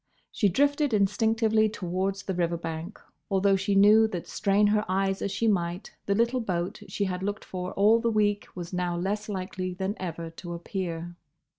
She 0.31 0.49
drifted 0.49 0.95
instinctively 0.95 1.69
towards 1.69 2.23
the 2.23 2.33
river 2.33 2.57
bank 2.57 2.99
although 3.29 3.55
she 3.55 3.75
knew 3.75 4.07
that 4.07 4.25
strain 4.27 4.65
her 4.65 4.83
eyes 4.89 5.21
as 5.21 5.31
she 5.31 5.47
might 5.47 5.91
the 6.07 6.15
little 6.15 6.39
boat 6.41 6.81
she 6.87 7.03
had 7.03 7.21
looked 7.21 7.45
for 7.45 7.71
all 7.73 7.99
the 7.99 8.09
week 8.09 8.47
was 8.55 8.73
now 8.73 8.97
less 8.97 9.29
likely 9.29 9.75
than 9.75 9.93
ever 9.99 10.31
to 10.31 10.53
appear. 10.53 11.17